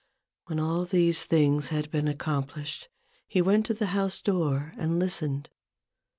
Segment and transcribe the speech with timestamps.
[0.45, 2.89] When all these things had been accomplished,
[3.27, 5.51] he went to the house door and listened.